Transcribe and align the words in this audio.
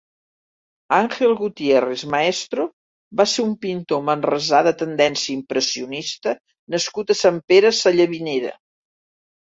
Ángel 0.99 1.35
Gutiérrez 1.41 2.05
Maestro 2.15 2.65
va 3.21 3.27
ser 3.35 3.45
un 3.49 3.53
pintor 3.67 4.03
manresà 4.09 4.65
de 4.71 4.75
tendència 4.83 5.33
impressionista 5.39 6.37
nascut 6.77 7.19
a 7.19 7.23
Sant 7.25 7.43
Pere 7.51 7.77
Sallavinera. 7.85 8.57